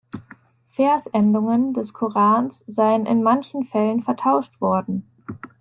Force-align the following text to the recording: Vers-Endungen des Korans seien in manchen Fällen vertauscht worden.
Vers-Endungen 0.69 1.75
des 1.75 1.93
Korans 1.93 2.63
seien 2.65 3.05
in 3.05 3.21
manchen 3.21 3.65
Fällen 3.65 4.01
vertauscht 4.01 4.59
worden. 4.59 5.05